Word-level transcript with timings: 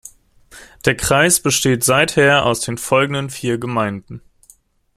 Der 0.85 0.97
Kreis 0.97 1.39
besteht 1.39 1.83
seither 1.83 2.43
aus 2.47 2.61
den 2.61 2.79
folgenden 2.79 3.29
vier 3.29 3.59
Gemeinden. 3.59 4.23